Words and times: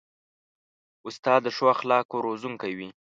استاد 1.07 1.39
د 1.43 1.47
ښو 1.55 1.65
اخلاقو 1.75 2.17
روزونکی 2.27 2.71
وي. 2.77 2.89